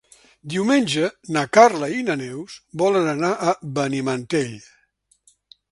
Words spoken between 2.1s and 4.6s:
Neus volen anar a Benimantell.